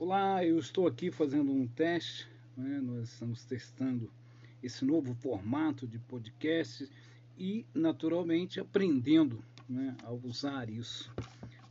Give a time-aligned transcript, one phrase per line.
[0.00, 2.28] Olá, eu estou aqui fazendo um teste.
[2.56, 2.80] Né?
[2.80, 4.08] Nós estamos testando
[4.62, 6.88] esse novo formato de podcast
[7.36, 11.12] e, naturalmente, aprendendo né, a usar isso.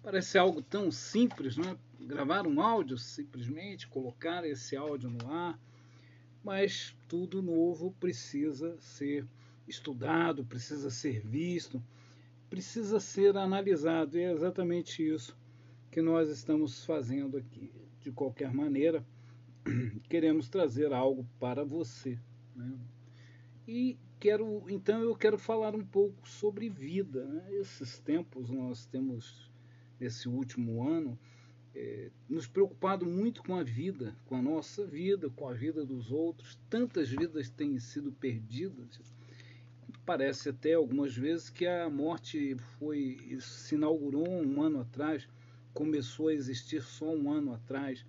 [0.03, 1.77] Parece algo tão simples, né?
[2.01, 5.57] gravar um áudio simplesmente, colocar esse áudio no ar,
[6.43, 9.25] mas tudo novo precisa ser
[9.65, 11.81] estudado, precisa ser visto,
[12.49, 15.33] precisa ser analisado, e é exatamente isso
[15.89, 17.71] que nós estamos fazendo aqui.
[18.07, 19.05] De qualquer maneira,
[20.07, 22.17] queremos trazer algo para você.
[22.55, 22.79] Né?
[23.67, 27.25] E quero, então eu quero falar um pouco sobre vida.
[27.25, 27.55] Né?
[27.55, 29.51] Esses tempos nós temos,
[29.99, 31.19] nesse último ano,
[31.75, 36.09] é, nos preocupado muito com a vida, com a nossa vida, com a vida dos
[36.09, 36.57] outros.
[36.69, 39.01] Tantas vidas têm sido perdidas.
[40.05, 45.27] Parece até algumas vezes que a morte foi se inaugurou um ano atrás
[45.77, 48.03] começou a existir só um ano atrás.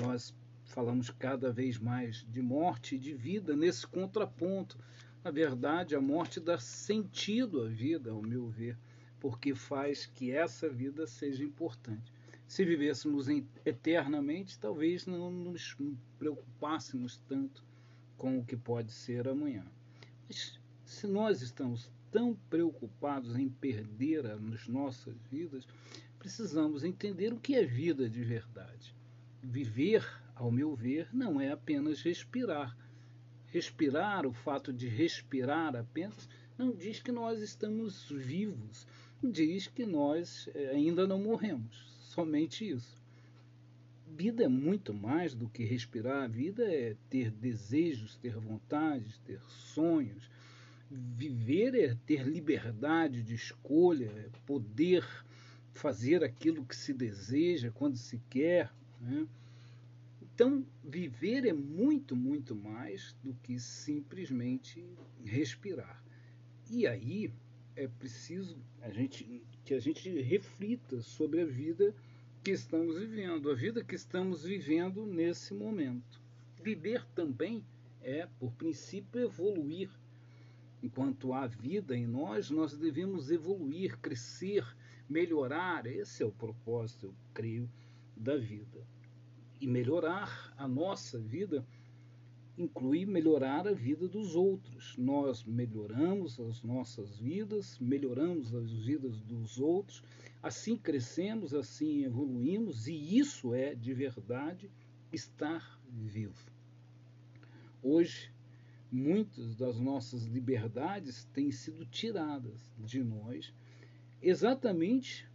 [0.00, 0.34] Nós
[0.64, 4.76] falamos cada vez mais de morte e de vida nesse contraponto.
[5.22, 8.76] Na verdade, a morte dá sentido à vida, ao meu ver,
[9.20, 12.12] porque faz que essa vida seja importante.
[12.48, 13.28] Se vivêssemos
[13.64, 15.76] eternamente, talvez não nos
[16.18, 17.64] preocupássemos tanto
[18.16, 19.64] com o que pode ser amanhã.
[20.26, 25.66] Mas se nós estamos tão preocupados em perder as nossas vidas,
[26.18, 28.94] precisamos entender o que é vida de verdade.
[29.42, 32.76] Viver, ao meu ver, não é apenas respirar.
[33.46, 36.28] Respirar, o fato de respirar apenas,
[36.58, 38.86] não diz que nós estamos vivos,
[39.22, 41.88] diz que nós eh, ainda não morremos.
[42.00, 43.00] Somente isso.
[44.06, 46.24] Vida é muito mais do que respirar.
[46.24, 50.27] A vida é ter desejos, ter vontades, ter sonhos.
[50.90, 55.04] Viver é ter liberdade de escolha, é poder
[55.72, 58.72] fazer aquilo que se deseja, quando se quer.
[59.00, 59.26] Né?
[60.22, 64.84] Então, viver é muito, muito mais do que simplesmente
[65.24, 66.02] respirar.
[66.70, 67.32] E aí
[67.74, 71.94] é preciso a gente, que a gente reflita sobre a vida
[72.42, 76.20] que estamos vivendo, a vida que estamos vivendo nesse momento.
[76.62, 77.64] Viver também
[78.02, 79.90] é, por princípio, evoluir.
[80.82, 84.64] Enquanto há vida em nós, nós devemos evoluir, crescer,
[85.08, 85.86] melhorar.
[85.86, 87.68] Esse é o propósito, eu creio,
[88.16, 88.86] da vida.
[89.60, 91.66] E melhorar a nossa vida
[92.56, 94.96] inclui melhorar a vida dos outros.
[94.96, 100.02] Nós melhoramos as nossas vidas, melhoramos as vidas dos outros,
[100.42, 104.70] assim crescemos, assim evoluímos, e isso é de verdade
[105.12, 106.50] estar vivo.
[107.80, 108.30] Hoje,
[108.90, 113.52] muitas das nossas liberdades têm sido tiradas de nós
[114.20, 115.28] exatamente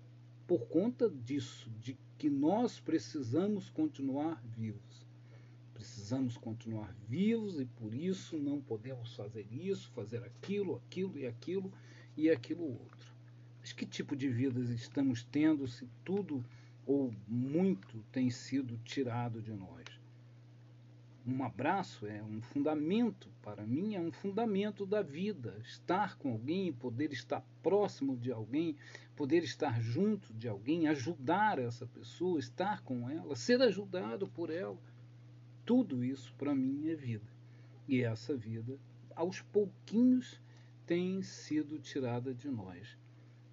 [0.47, 5.05] por conta disso, de que nós precisamos continuar vivos.
[5.73, 11.73] Precisamos continuar vivos e por isso não podemos fazer isso, fazer aquilo, aquilo e aquilo
[12.15, 13.13] e aquilo outro.
[13.59, 16.43] Mas que tipo de vidas estamos tendo se tudo
[16.85, 20.02] ou muito tem sido tirado de nós?
[21.25, 25.57] Um abraço é um fundamento, para mim, é um fundamento da vida.
[25.63, 28.75] Estar com alguém, poder estar próximo de alguém,
[29.15, 34.77] poder estar junto de alguém, ajudar essa pessoa, estar com ela, ser ajudado por ela.
[35.65, 37.31] Tudo isso, para mim, é vida.
[37.87, 38.77] E essa vida,
[39.15, 40.41] aos pouquinhos,
[40.85, 42.97] tem sido tirada de nós.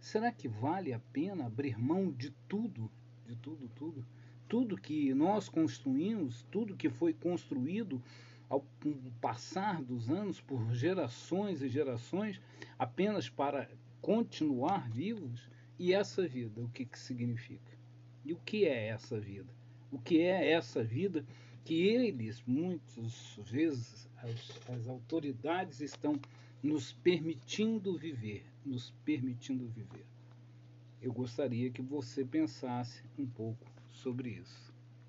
[0.00, 2.90] Será que vale a pena abrir mão de tudo,
[3.26, 4.04] de tudo, tudo?
[4.50, 8.02] Tudo que nós construímos, tudo que foi construído
[8.48, 8.66] ao
[9.20, 12.40] passar dos anos por gerações e gerações
[12.76, 13.70] apenas para
[14.02, 15.48] continuar vivos?
[15.78, 17.78] E essa vida, o que, que significa?
[18.24, 19.54] E o que é essa vida?
[19.88, 21.24] O que é essa vida
[21.64, 26.20] que eles, muitas vezes, as, as autoridades estão
[26.60, 30.04] nos permitindo viver, nos permitindo viver?
[31.00, 34.69] Eu gostaria que você pensasse um pouco sobre isso.